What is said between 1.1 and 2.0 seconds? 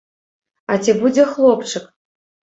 хлопчык?